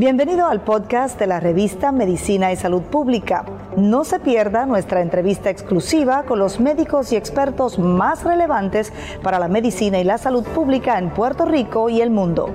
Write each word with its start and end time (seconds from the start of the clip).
Bienvenido 0.00 0.46
al 0.46 0.64
podcast 0.64 1.18
de 1.18 1.26
la 1.26 1.40
revista 1.40 1.92
Medicina 1.92 2.50
y 2.50 2.56
Salud 2.56 2.80
Pública. 2.80 3.44
No 3.76 4.04
se 4.04 4.18
pierda 4.18 4.64
nuestra 4.64 5.02
entrevista 5.02 5.50
exclusiva 5.50 6.22
con 6.22 6.38
los 6.38 6.58
médicos 6.58 7.12
y 7.12 7.16
expertos 7.16 7.78
más 7.78 8.24
relevantes 8.24 8.94
para 9.22 9.38
la 9.38 9.48
medicina 9.48 10.00
y 10.00 10.04
la 10.04 10.16
salud 10.16 10.42
pública 10.42 10.98
en 10.98 11.10
Puerto 11.10 11.44
Rico 11.44 11.90
y 11.90 12.00
el 12.00 12.08
mundo. 12.08 12.48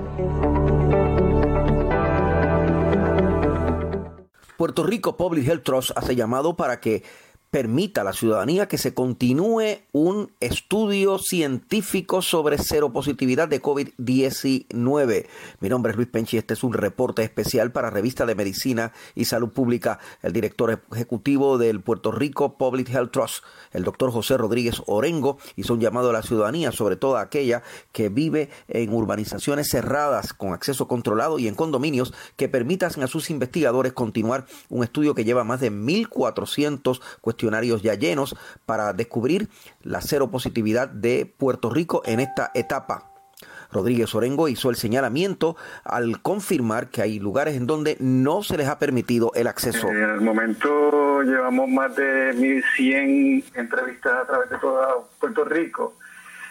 Puerto 4.56 4.82
Rico 4.82 5.16
Public 5.16 5.46
Health 5.46 5.62
Trust 5.62 5.90
hace 5.94 6.16
llamado 6.16 6.56
para 6.56 6.80
que 6.80 7.04
permita 7.56 8.02
a 8.02 8.04
la 8.04 8.12
ciudadanía 8.12 8.68
que 8.68 8.76
se 8.76 8.92
continúe 8.92 9.78
un 9.92 10.30
estudio 10.40 11.16
científico 11.16 12.20
sobre 12.20 12.58
seropositividad 12.58 13.48
de 13.48 13.62
COVID-19. 13.62 15.26
Mi 15.60 15.68
nombre 15.70 15.92
es 15.92 15.96
Luis 15.96 16.08
Penchi, 16.08 16.36
este 16.36 16.52
es 16.52 16.62
un 16.62 16.74
reporte 16.74 17.22
especial 17.22 17.72
para 17.72 17.88
Revista 17.88 18.26
de 18.26 18.34
Medicina 18.34 18.92
y 19.14 19.24
Salud 19.24 19.48
Pública. 19.52 19.98
El 20.22 20.34
director 20.34 20.82
ejecutivo 20.92 21.56
del 21.56 21.80
Puerto 21.80 22.12
Rico 22.12 22.58
Public 22.58 22.90
Health 22.90 23.12
Trust, 23.12 23.42
el 23.72 23.84
doctor 23.84 24.10
José 24.12 24.36
Rodríguez 24.36 24.82
Orengo, 24.84 25.38
hizo 25.56 25.72
un 25.72 25.80
llamado 25.80 26.10
a 26.10 26.12
la 26.12 26.22
ciudadanía, 26.22 26.72
sobre 26.72 26.96
todo 26.96 27.16
a 27.16 27.22
aquella 27.22 27.62
que 27.92 28.10
vive 28.10 28.50
en 28.68 28.92
urbanizaciones 28.92 29.70
cerradas 29.70 30.34
con 30.34 30.52
acceso 30.52 30.88
controlado 30.88 31.38
y 31.38 31.48
en 31.48 31.54
condominios, 31.54 32.12
que 32.36 32.50
permitan 32.50 33.02
a 33.02 33.06
sus 33.06 33.30
investigadores 33.30 33.94
continuar 33.94 34.44
un 34.68 34.84
estudio 34.84 35.14
que 35.14 35.24
lleva 35.24 35.42
más 35.42 35.60
de 35.60 35.72
1.400 35.72 37.00
cuestionarios 37.46 37.82
ya 37.82 37.94
llenos 37.94 38.34
para 38.66 38.92
descubrir 38.92 39.48
la 39.82 40.00
seropositividad 40.00 40.88
de 40.88 41.32
Puerto 41.38 41.70
Rico 41.70 42.02
en 42.04 42.18
esta 42.18 42.50
etapa. 42.54 43.12
Rodríguez 43.70 44.12
Orengo 44.14 44.48
hizo 44.48 44.68
el 44.68 44.74
señalamiento 44.74 45.56
al 45.84 46.20
confirmar 46.22 46.88
que 46.88 47.02
hay 47.02 47.20
lugares 47.20 47.54
en 47.56 47.66
donde 47.66 47.96
no 48.00 48.42
se 48.42 48.56
les 48.56 48.66
ha 48.66 48.80
permitido 48.80 49.30
el 49.36 49.46
acceso. 49.46 49.88
En 49.88 50.02
el 50.02 50.20
momento 50.20 51.22
llevamos 51.22 51.68
más 51.68 51.94
de 51.94 52.34
1.100 52.34 53.44
entrevistas 53.54 54.12
a 54.22 54.26
través 54.26 54.50
de 54.50 54.58
todo 54.58 55.08
Puerto 55.20 55.44
Rico, 55.44 55.94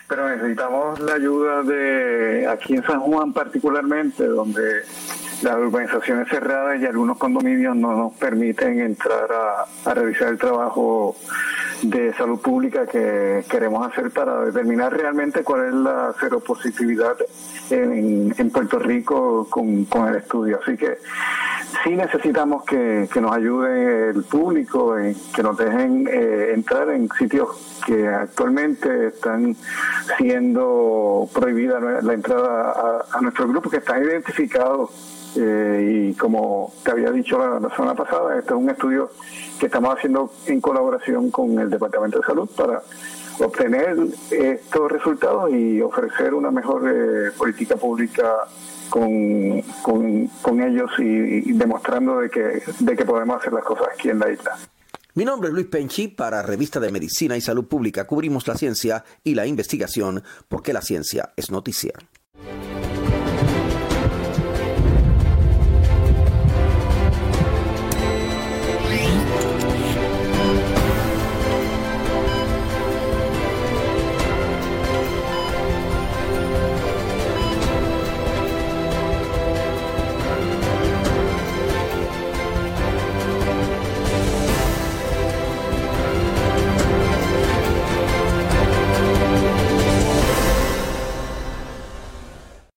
pero 0.07 0.29
necesitamos 0.29 0.99
la 0.99 1.13
ayuda 1.15 1.63
de 1.63 2.47
aquí 2.47 2.75
en 2.75 2.83
San 2.83 2.99
Juan 2.99 3.33
particularmente, 3.33 4.25
donde 4.25 4.83
las 5.41 5.57
urbanizaciones 5.57 6.27
cerradas 6.29 6.79
y 6.79 6.85
algunos 6.85 7.17
condominios 7.17 7.75
no 7.75 7.95
nos 7.95 8.13
permiten 8.13 8.79
entrar 8.79 9.29
a, 9.31 9.93
revisar 9.93 10.29
el 10.29 10.37
trabajo 10.37 11.15
de 11.81 12.13
salud 12.13 12.39
pública 12.39 12.85
que 12.85 13.43
queremos 13.49 13.87
hacer 13.87 14.11
para 14.11 14.45
determinar 14.45 14.95
realmente 14.95 15.43
cuál 15.43 15.65
es 15.65 15.73
la 15.73 16.13
seropositividad 16.19 17.17
en, 17.69 18.33
en 18.37 18.49
Puerto 18.51 18.79
Rico 18.79 19.47
con, 19.49 19.87
el 20.07 20.15
estudio. 20.15 20.59
Así 20.61 20.77
que 20.77 20.97
sí 21.83 21.95
necesitamos 21.95 22.63
que, 22.65 23.07
nos 23.19 23.31
ayude 23.31 24.09
el 24.09 24.23
público, 24.23 24.95
que 25.35 25.43
nos 25.43 25.57
dejen 25.57 26.07
eh, 26.11 26.51
entrar 26.53 26.89
en 26.89 27.09
sitios 27.17 27.81
que 27.85 28.07
actualmente 28.07 29.07
están 29.07 29.55
siendo 30.17 31.29
prohibida 31.33 31.79
la 31.79 32.13
entrada 32.13 33.05
a 33.11 33.21
nuestro 33.21 33.47
grupo, 33.47 33.69
que 33.69 33.77
están 33.77 34.03
identificados 34.03 35.15
eh, 35.35 36.09
y 36.09 36.13
como 36.13 36.73
te 36.83 36.91
había 36.91 37.11
dicho 37.11 37.37
la, 37.37 37.69
semana 37.69 37.95
pasada, 37.95 38.37
este 38.37 38.53
es 38.53 38.59
un 38.59 38.69
estudio 38.69 39.11
que 39.59 39.67
estamos 39.67 39.95
haciendo 39.95 40.31
en 40.47 40.61
colaboración 40.61 41.31
con 41.31 41.57
el 41.59 41.69
Departamento 41.69 42.19
de 42.19 42.25
Salud 42.25 42.49
para 42.55 42.81
obtener 43.39 43.97
estos 44.31 44.91
resultados 44.91 45.51
y 45.51 45.81
ofrecer 45.81 46.33
una 46.33 46.51
mejor 46.51 46.83
eh, 46.87 47.31
política 47.37 47.75
pública 47.75 48.33
con, 48.89 49.61
con, 49.81 50.61
ellos 50.61 50.91
y, 50.99 51.51
demostrando 51.53 52.19
de 52.19 52.29
que, 52.29 52.63
de 52.79 52.95
que 52.95 53.05
podemos 53.05 53.37
hacer 53.37 53.51
las 53.51 53.63
cosas 53.63 53.87
aquí 53.93 54.09
en 54.09 54.19
la 54.19 54.31
isla. 54.31 54.55
Mi 55.15 55.25
nombre 55.25 55.49
es 55.49 55.53
Luis 55.53 55.67
Penchi 55.67 56.09
para 56.09 56.41
Revista 56.43 56.79
de 56.79 56.91
Medicina 56.91 57.37
y 57.37 57.41
Salud 57.41 57.65
Pública. 57.65 58.05
Cubrimos 58.05 58.47
la 58.47 58.55
ciencia 58.55 59.03
y 59.23 59.33
la 59.33 59.45
investigación 59.45 60.23
porque 60.47 60.73
la 60.73 60.81
ciencia 60.81 61.31
es 61.35 61.51
noticia. 61.51 61.93